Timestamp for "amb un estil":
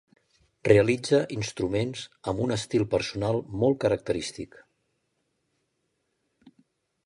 2.33-2.87